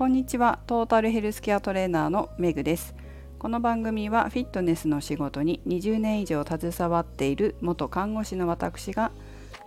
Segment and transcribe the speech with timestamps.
[0.00, 0.60] こんにちは。
[0.66, 2.94] トータルヘルスケアトレーナーのメグです。
[3.38, 9.12] この番組はフィットネスの仕事に20年以上携わっている元看護師の私が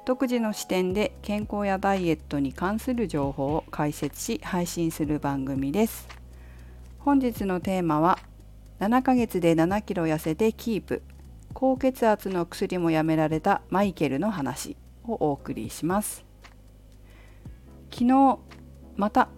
[0.07, 6.07] 独自の視点で健康やダイエットに関する情報を解説し配信する番組です。
[6.97, 8.17] 本日のテーマは
[8.79, 11.03] 7ヶ月で7キロ痩せてキープ
[11.53, 16.25] 高血圧の薬もやめられたマイケルの話をお送りします。
[17.91, 18.39] 昨日
[18.95, 19.29] また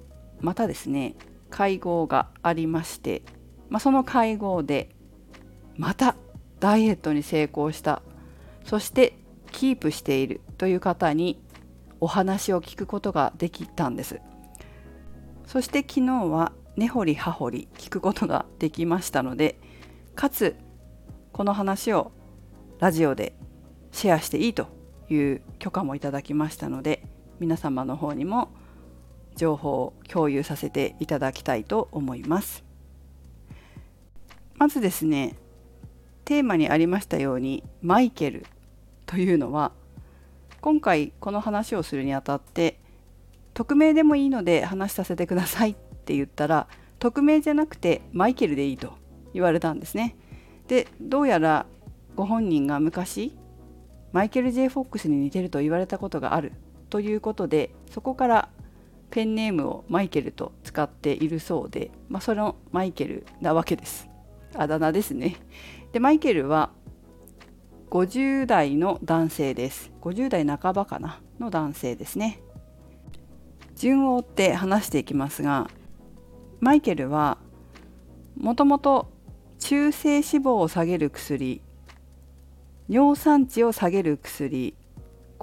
[0.42, 1.16] またですね
[1.50, 3.22] 会合がありまして、
[3.70, 4.90] まあ、その会合で
[5.78, 6.16] また
[6.60, 8.02] ダイエットに成功した
[8.64, 9.18] そして
[9.52, 11.42] キープしているという方に
[12.00, 14.20] お話を聞くことができたんです。
[15.46, 19.60] そして昨日は根掘り葉掘り聞くことができましたので
[20.16, 20.56] かつ
[21.32, 22.12] この話を
[22.80, 23.36] ラジオで
[23.92, 24.68] シェアしていいと
[25.10, 27.04] いう許可もいただきましたので
[27.40, 28.50] 皆様の方にも
[29.36, 32.64] 情報を共有させていただきたいと思います。
[34.58, 35.36] まずですね
[36.24, 38.46] テーマにありましたようにマイケル
[39.06, 39.72] というのは
[40.62, 42.80] 今回この話をするにあたって
[43.54, 46.68] 匿名でもいいので話させてくださいって言ったら
[47.00, 48.94] 匿名じゃなくてマイケルでいいと
[49.34, 50.16] 言われたんですね。
[50.68, 51.66] でどうやら
[52.16, 53.38] ご本人が昔
[54.12, 56.54] マイケル・ J・ フォックスに似てると言われたことがある
[56.90, 58.50] ということでそこから
[59.10, 64.10] ペンネームをマイケルと使っているそうで、まあ、そのマイケルなわけです。
[64.56, 65.38] あだ名ですね。
[65.92, 66.72] でマイケルは
[67.90, 69.92] 50代の男性です。
[70.02, 72.42] 50代半ばかなの男性ですね。
[73.76, 75.70] 順を追って話していきますが
[76.62, 77.38] マイケルは
[78.38, 79.10] もともと
[79.60, 81.62] 中性脂肪を下げる薬
[82.88, 84.76] 尿酸値を下げる薬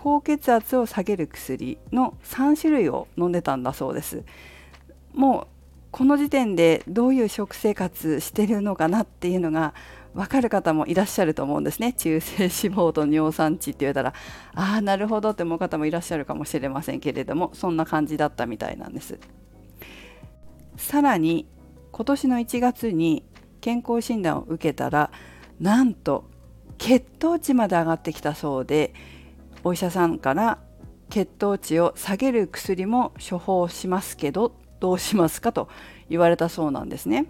[0.03, 4.25] 高血圧を下げる薬の3種類を飲んでたんだそうです。
[5.15, 5.47] もう
[5.93, 9.75] この時点でどういう食生活してるのかなっていうのが
[10.13, 11.93] 分かる方もいらっしゃると思うんですね。
[11.93, 14.13] 中性脂肪と尿酸値って言われたら
[14.57, 19.21] ああなるほどって思う方もいらっしゃるかもしれませんけれどもそんな感じだったみたいなんです。
[20.79, 21.47] さらに
[21.93, 23.23] 今年の1月に
[23.61, 25.13] 健康診断を受けたら
[25.61, 26.25] なんと
[26.79, 28.95] 血糖値まで上がってきたそうで
[29.65, 30.59] お医者さんから
[31.11, 35.69] 血糖値を下げる薬も処方しますけどどうしますかと
[36.09, 37.27] 言われたそうなんですね。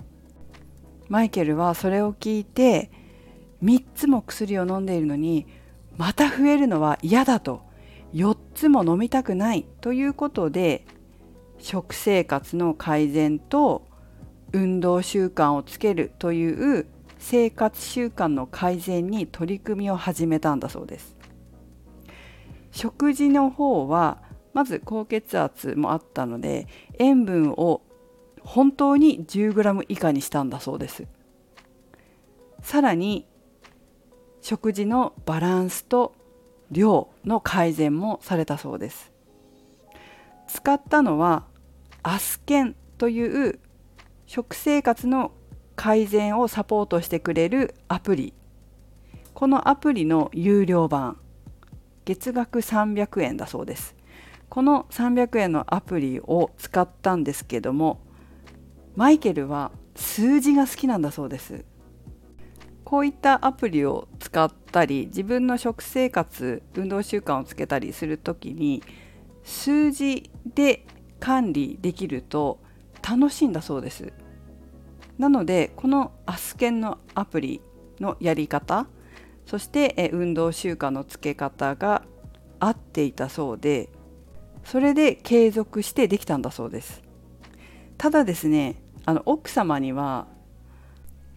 [1.08, 2.90] マイケルはそれを聞いて
[3.62, 5.46] 3つも薬を飲んでいるのに
[5.96, 7.62] また増えるのは嫌だと
[8.14, 10.86] 4つも飲みたくないということで
[11.58, 13.86] 食生活の改善と
[14.52, 16.86] 運動習慣をつけるという
[17.18, 21.16] 生活習慣の改善に取り組みを始めたんだそうです。
[22.72, 24.22] 食事の方は
[24.52, 26.66] まず高血圧もあったので
[26.98, 27.82] 塩分を
[28.40, 31.06] 本当に 10g 以下にしたんだそうです。
[32.60, 33.26] さらに
[34.40, 36.14] 食事のバランスと
[36.70, 39.12] 量の改善もされたそうです。
[40.48, 41.44] 使ったのは
[42.02, 43.60] アスケンという
[44.26, 45.32] 食生活の
[45.76, 48.34] 改善をサポートしてくれるアプリ。
[49.34, 51.18] このアプリの有料版。
[52.04, 53.94] 月額300円だそうです。
[54.48, 58.00] この300円のアプリを使ったんですけども
[58.96, 61.64] マイケルは数字が好きなんだそうです。
[62.84, 68.82] こういったアプリを使ったり自分の食生活運動習慣をつけたりする時に
[69.44, 70.84] 数字で
[71.18, 72.60] 管理できると
[73.02, 74.12] 楽しいんだそうです。
[75.16, 77.62] なのでこのアスケンのアプリ
[78.00, 78.86] のやり方
[79.46, 82.02] そして運動習慣のつけ方が
[82.60, 83.88] 合っていたそうで
[84.64, 87.02] それで継続してできたんだそうです。
[87.98, 90.26] ただですねあの奥様には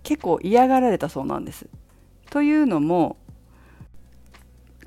[0.04, 1.68] 結構嫌がられたそうなんです。
[2.30, 3.18] というのも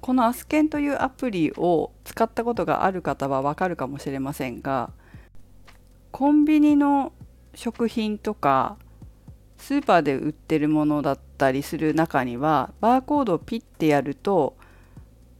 [0.00, 4.90] このアスケンというアプリを使ったことがある方はわかるかもしれませんが
[6.12, 7.12] コンビニの
[7.54, 8.76] 食品とか
[9.58, 14.56] スーパーで売ってるものだったりする中にはバーコードをピッてやると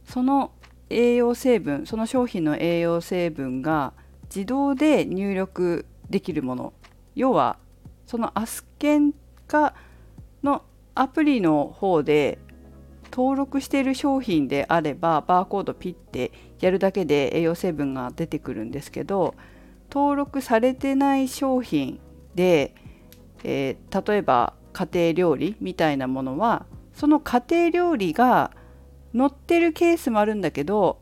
[0.05, 0.51] その
[0.89, 3.93] 栄養成分その商品の栄養成分が
[4.25, 6.73] 自動で入力できるもの。
[7.15, 7.57] 要は
[8.05, 9.13] そのアスケン
[9.47, 9.73] 化
[10.41, 10.63] の
[10.95, 12.39] アプリの方で
[13.11, 19.35] 登録している商品であればバーコードピッてやるだけで栄養成分が出てくるんですけど
[19.91, 21.99] 登録されてない商品
[22.35, 22.75] で
[23.43, 28.51] えー、例えば家庭料理みたいなものはその家庭料理が
[29.15, 30.99] 載ってるケースもあるんだけど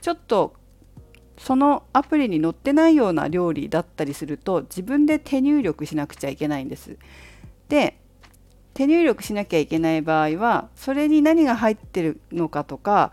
[0.00, 0.54] ちょっと
[1.38, 6.96] そのアプリに載ってないような料理だったりすると自分で手入力しなくちゃいけないんです。
[7.68, 7.98] で
[8.74, 13.12] 手入力しなきゃいけない場合はそれに何が入ってるのかとか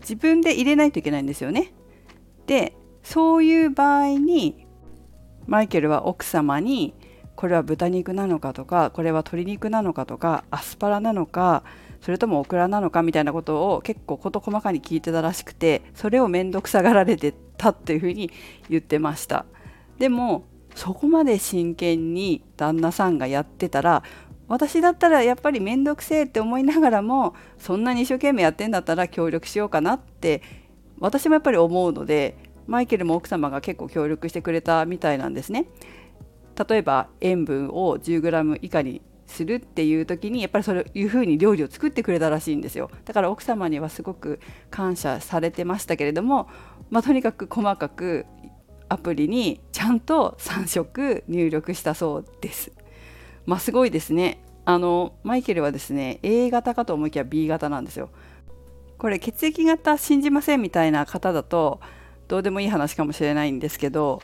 [0.00, 1.72] 自分で入れないといけないんですよね。
[2.46, 4.66] でそういう場合に
[5.46, 6.94] マイケルは奥様に
[7.36, 11.62] これは豚肉なのかとかこれは鶏肉なのかとかアスパラなのか
[12.00, 18.30] それともオクラなのかみたいなことを結構事細かに聞いてたらしくてそれを面倒くさがられてたっていうふうに
[18.68, 19.44] 言ってました
[19.98, 20.44] でも
[20.74, 24.02] そこまで真剣に旦那さんがやってたら
[24.48, 30.42] 私だったらやっぱり面倒くせえって思いながらもそんなに一生懸命やってんだったら協力しようかなって
[31.00, 32.36] 私もやっぱり思うので
[32.66, 35.66] マイケルも奥様が結構協力してくれたみたいなんですね。
[36.56, 46.48] 例えば塩分を 10g 以下にするっていう時にやっぱりそういう風に料理を作ってくれたらしいんですよだから奥様にはすごく感謝されてましたけれども、
[46.90, 48.26] まあ、とにかく細かく
[48.88, 52.72] アプリにちゃんと3色入力したそうです。
[53.44, 58.10] まあ、すごいですねあのマイケルはですね A 型かと思いきや B 型なんですよ。
[58.98, 61.80] これ血液型信じませんみたいな方だと
[62.28, 64.22] どうでもいい話かもしれないんですけど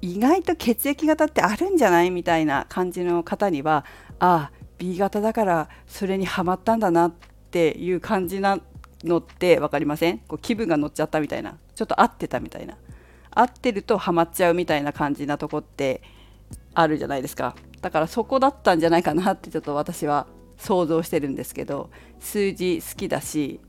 [0.00, 3.84] 意外と血液型ってあるんじゃないみたいな感じの方には
[4.18, 7.12] ああ B 型だからそれにはまったんだなっ
[7.50, 8.60] ていう感じな
[9.04, 10.18] のって分かりません？
[10.18, 11.56] こう気分が乗っちゃったみたいな。
[11.74, 12.76] ちょっと合ってたみたいな。
[13.30, 16.02] 合ってるとハマっちゃうみたいな感じなとこって
[16.74, 17.54] あるじゃないですか。
[17.80, 23.60] だからそこだったんじゃないかなってちょっと私は想像してるんですけど数字好きだし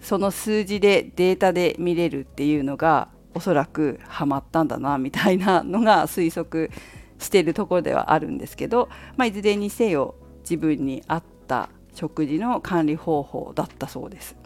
[0.00, 6.70] その数字でデータで見れるっていうのがおそらくハマったんだなみたいなのが推測
[7.18, 14.36] してるところではあるんですけど、まあ、いずれにせよ自分に合った食事の管理方法だったそうです。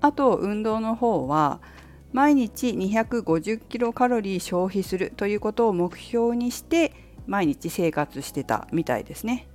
[0.00, 1.60] あと運動の方は
[2.12, 6.92] 毎日250キロカロリー消費するということを目標にして
[7.26, 9.48] 毎日生活してたみたいですね。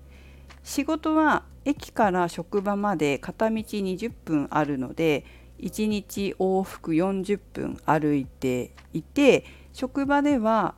[0.63, 5.25] 仕事は駅から職場まで片道20分あるので
[5.61, 10.75] 1日往復40分歩いていて職場では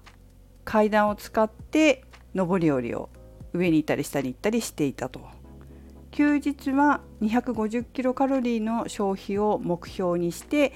[0.66, 2.04] 階段を使って
[2.34, 3.10] 上り下りを
[3.54, 5.22] 上に行ったり下に行ったりしていたと。
[6.12, 10.72] 休日は250キロカロリーの消費を目標にして、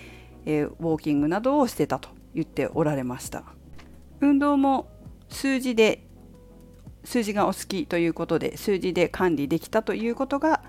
[0.46, 3.44] えー、ウォーキングなどをしてたと言っておられました。
[4.20, 4.88] 運動も
[5.30, 6.08] 数字で
[7.04, 10.64] 数字がお好きということで数字で管理できたということが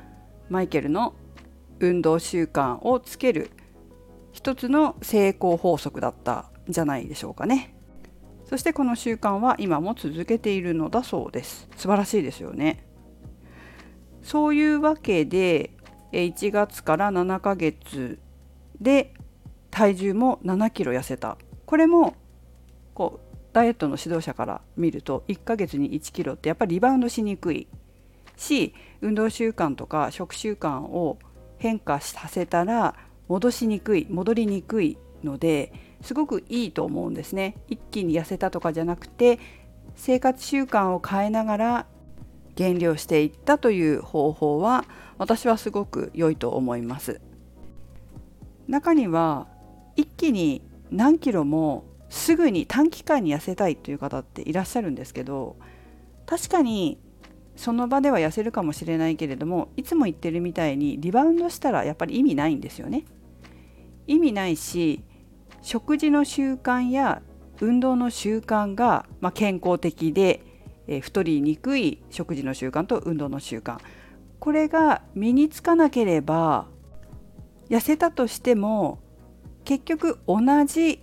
[0.50, 1.14] マイケルの
[1.80, 3.50] 運動習慣をつける
[4.32, 7.74] 一つの成功法則だったんじゃないでしょうかね。
[8.44, 11.68] そしてこの習慣は今も続けているのだそうです。
[11.76, 12.84] 素晴らしいですよね。
[14.22, 15.70] そういうわけで
[16.12, 18.18] 1月から7ヶ月
[18.80, 19.12] で
[19.70, 21.36] 体重も7キロ痩せた。
[21.66, 22.14] これも
[22.94, 27.66] こうダイエットの指導者から見ると1ヶ月に1キロってやっぱりリバウンドしにくい
[28.36, 31.18] し運動習慣とか食習慣を
[31.58, 32.94] 変化させたら
[33.28, 37.56] 戻しにくい戻りにくいのですごくいいと思うんですね。
[37.68, 39.38] 一気に痩せたとかじゃなくて
[39.96, 41.86] 生活習慣を変えながら
[42.54, 44.84] 減量していったという方法は
[45.18, 47.20] 私はすごく良いと思います。
[48.68, 49.48] 中には
[49.96, 55.56] 一気に何キロもすぐに短期間に痩せたいという方っていらっしゃるんですけど
[56.26, 56.98] 確かに
[57.58, 63.04] その場では痩せるかもしれないけれどもいつも言ってるみたいにリバウンドしたらやっぱり意味ないんですよね。
[64.06, 65.02] 意味ないし
[65.60, 67.20] 食事の習慣や
[67.60, 70.44] 運動の習慣が、まあ、健康的で、
[70.86, 73.78] え、太りにくい食事の習慣と運動の習慣
[74.38, 76.68] これが身につかなければ
[77.68, 79.00] 痩せたとしても
[79.64, 81.02] 結局同じ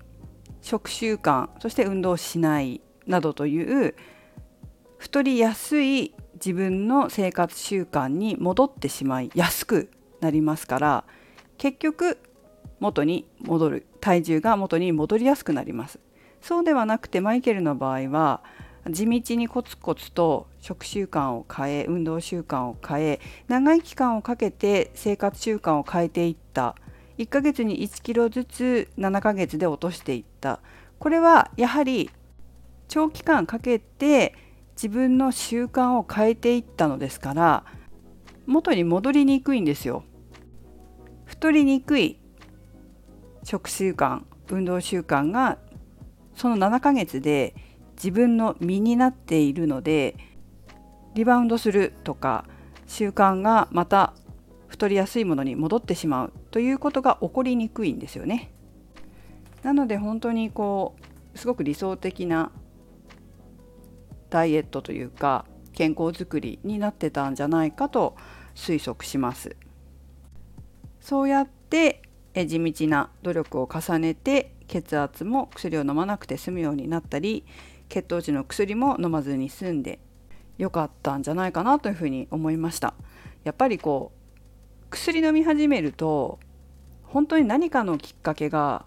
[0.61, 3.93] 食習慣そして運動しないなどという
[4.97, 6.15] 太りやすい
[6.45, 9.89] 自分の生活習慣に戻ってしまいやすく
[10.21, 11.03] なりますから
[11.57, 12.19] 結局
[12.79, 15.99] 元に戻る体重が元に戻りやすくなります。
[16.41, 18.43] そうではなくてマイケルの場合は
[18.87, 26.75] 地道にコツコツと食習慣を変え運動習慣を変え長い期間をかけて生活習慣を変えていった。
[27.17, 30.59] 1ヶ月に1キロずつ7ヶ月で落としていった。
[30.99, 32.11] これはやはり
[32.87, 34.35] 長期間かけて
[34.75, 37.63] 自分の習慣を変えていったのですから
[38.45, 40.03] 元に戻りにくいんですよ。
[41.25, 42.19] 太りにくい
[43.43, 45.57] 食習慣運動習慣が
[46.35, 47.55] その7ヶ月で
[47.95, 50.15] 自分の身になっているので
[51.15, 52.45] リバウンドするとか
[52.87, 54.13] 習慣がまた
[54.67, 58.51] 太りやすいものに戻ってしまうということが起こりにくいんですよね。
[59.63, 60.95] なので本当にこ
[61.33, 62.51] うすごく理想的な
[64.29, 68.15] ダイエットというか健康づくりになってたんじゃないかと
[68.55, 69.55] 推測します。
[71.01, 72.01] そうやって
[72.33, 77.45] 地道な努力を重ねて血圧も薬を飲まなくて済むようになったり
[77.89, 79.99] 血糖値の薬も飲まずに済んで
[80.57, 82.93] よかったんじゃないかなというふうに思いました
[83.43, 86.39] やっぱりこう薬飲み始めると
[87.03, 88.85] 本当に何かのきっかけが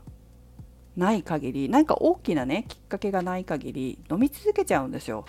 [0.99, 5.25] ない限り何か大きなねきっかけがない限り飲み続けちゃうんですよ。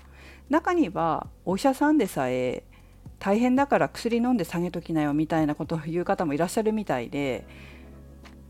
[0.50, 2.64] 中にはお医者さんでさえ
[3.20, 7.46] 大変だから薬飲んで下げときなよみたいなことを言う方もいらっしゃるみたいで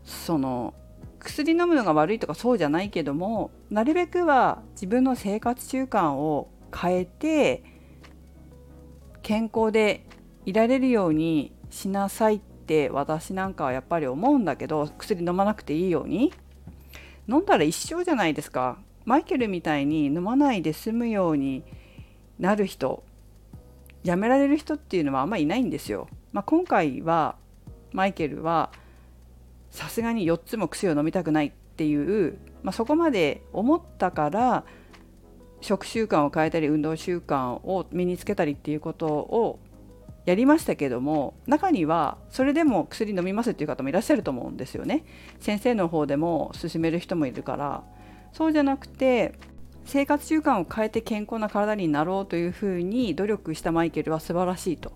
[0.04, 0.72] その
[1.18, 7.62] 薬飲むのが悪いとかそうじゃないけどもなるべくは自分の生活習慣を変えて
[9.22, 10.06] 健康で
[10.46, 16.32] いられるようにしなさいって私なんかはやっぱり思うんだけど薬飲まなくていいように。
[17.30, 21.62] 飲んだら一生じゃないですかマイケルみたいに飲まないで済むように
[22.40, 23.04] なる人
[24.02, 26.08] やめられる人っていうのはあんまりいないんですよ。
[26.32, 27.36] まあ、今回は
[27.92, 28.72] マイケルは
[29.70, 34.64] さすがに4つも薬を飲みたくないっていう、まあ、そこまで思ったから
[35.60, 39.58] 食習慣を変えたり運動習慣を身につけたりっていうことを
[40.24, 45.04] やりましたけども中にはそれでも薬飲みますっていう方もいらっしゃると思うんですよね。
[45.40, 47.82] 先生の方でも勧める人もいるから
[48.32, 49.34] そうじゃなくて
[49.84, 54.92] 生活習慣を変えて健康な体になろうというふうに努力したマイケルは素晴らしいと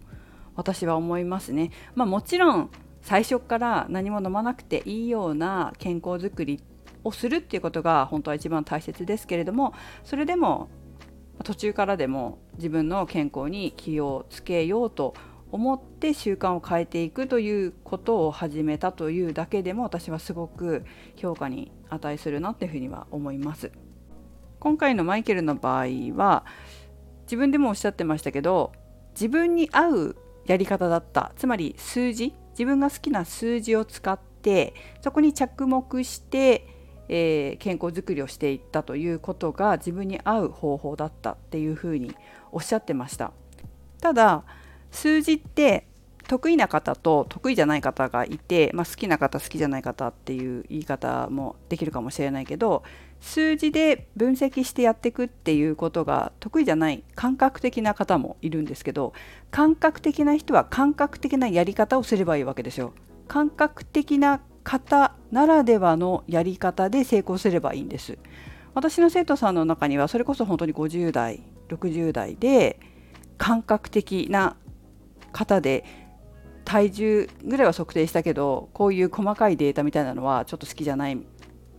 [0.54, 1.70] 私は思いますね。
[1.94, 2.70] まあ、もちろん
[3.02, 6.62] 最初から何も飲まなくていいような健康づくり
[7.02, 10.68] をするっていうことが本当は一番大切ですけれどもそれでも
[11.42, 15.14] 途中からでも自分の健康に気をつけようと
[15.50, 20.84] 思って習慣を変えていくということを始めたというだけでも私はすごく
[21.16, 23.70] 評価に値するなっていうふうには思います。
[24.58, 25.86] 今回のマイケルの場合
[26.16, 26.44] は
[27.24, 28.72] 自分でもおっしゃってましたけど
[29.12, 36.66] 自分に合うやり方だったつまり数字自分が好きな数字を使ってそこに着目して、
[37.08, 42.14] えー、健康づくりをしていったということが自分に合う方法だったっていうふうに
[42.52, 43.32] おっしゃってました
[44.00, 44.44] ただ
[44.90, 45.86] 数字って
[46.26, 52.82] 得意な方と得意じゃない方がいて、まあ、好きな方好きじゃない方っていう言い方もできるかもしれないけど
[53.20, 59.12] 数字で分析してやっていくっていうことが得意じゃない感覚的な方もいるんですけど
[59.50, 62.92] 感覚的な人は感覚的なやり方をすればいいわけですよ。
[63.26, 68.18] 感覚的な方ならではのやり方で成功すればいいんです。
[68.74, 72.80] 私の生徒さんの中にはそれこそ本当に50代60代で
[73.38, 74.56] 感覚的な
[75.32, 75.84] 方で
[76.64, 81.18] 体重ぐらいは測定したけどこういう細かいデータみたいなのはちょっと好きじゃないっ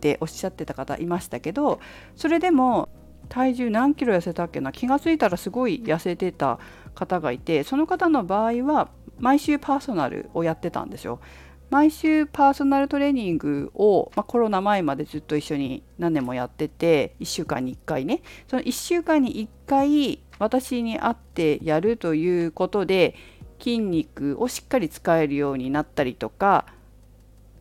[0.00, 1.80] ておっしゃってた方いましたけど
[2.14, 2.88] それでも
[3.28, 6.60] 体重何キロ痩せたっけな気が付いたらすごい痩せてた
[6.94, 8.88] 方がいてその方の場合は
[9.18, 11.20] 毎週パーソナルをやってたんですよ。
[11.70, 19.34] 毎週パーソナルトレーニングを、まあ、コロナ前までずっと一緒に何年もやってて1週間に1回ねその1週間に
[19.66, 23.16] 1回私に会ってやるということで
[23.58, 26.66] 筋肉をしっかり使えるようになったりとか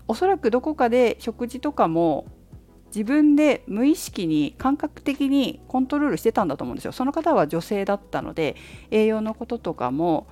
[0.07, 2.27] おそらくどこかで食事とかも
[2.87, 6.91] 自分で無意識に感覚的にコントロールしてたんだと思うんですよ。
[6.91, 8.55] その方は女性だったので
[8.91, 10.27] 栄養のこととかも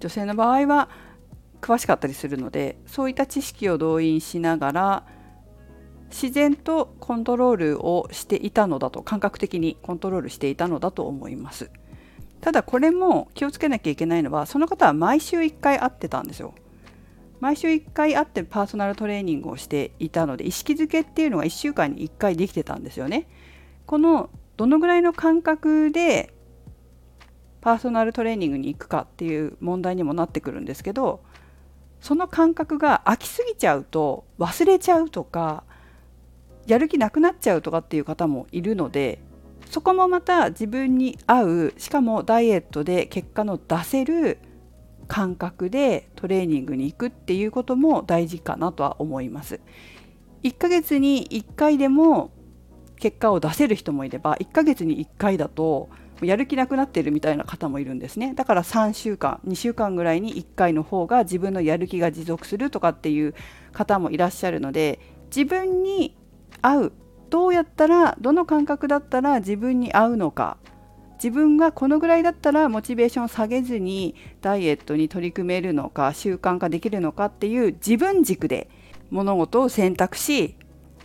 [0.00, 0.88] 女性の場合は
[1.62, 5.06] 詳しかったりするのでそういった知識を動員しながら
[6.10, 11.70] 自然とコントロールをしていたのだと感覚的にコントロールしていたのだと思います。
[12.42, 16.54] ただこれも気をつけなきゃいけないのはその方は毎週1回会ってたんですよ。
[17.40, 23.26] 毎週1回会ってパーソナルトレーニングをしていたので意識づけっていうのが1週間に1回できてたんですよね。
[23.86, 26.34] このどのぐらいの感覚で
[27.62, 31.22] パーソナルトレーニングに行くかっていう問題にもなってくるんですけど
[32.02, 35.62] その感覚が空きすぎちゃうと忘れちゃうとか
[36.66, 39.20] やる気なくなっちゃうとかっていう方もいるので
[39.70, 44.38] そこもまた自分に合うしかもダイエットで結果の出せる
[45.06, 49.60] 感覚でトレーニングに行くっていうことも大事かなとは思います。
[50.42, 52.32] 1ヶ月に1回でも
[52.96, 55.88] 結果を出せる人もいれば1ヶ月に1回だと
[56.26, 63.34] やる気なくなってるみたいな方もいるんですねだから3週間2週間ぐらいに1回の方が自分のやる気が持続するとかっていう
[63.72, 66.16] 方もいらっしゃるので自分に
[66.60, 66.92] 合う
[67.30, 70.58] どうやったらどの感覚だったら自分に合うのか
[71.14, 78.68] 自分がこのぐらいだったらモチベーションを下げずにダイエットに取り組めるのか習慣化できるのかっていう自分軸で
[79.10, 80.56] 物事を選択し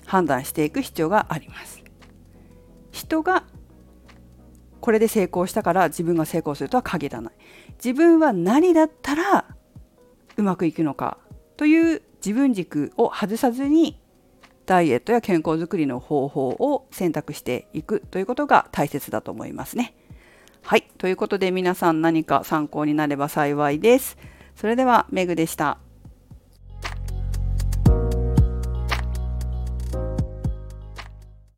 [0.06, 1.84] 判断していく必要があります。
[2.92, 3.44] 人が
[4.82, 7.34] これで成功したから自分が成功するとは限らない。
[7.84, 9.46] 自分は何だったら
[10.38, 11.18] うまくいくのか
[11.56, 14.00] という自分軸を外さずに
[14.66, 19.96] ダイエットや健康づくりの方法を選択していくということが大切だと思いますね。
[20.62, 20.88] はい。
[20.98, 24.18] ということで皆さん何か参考になれば幸いです。
[24.56, 25.80] それではメグでした。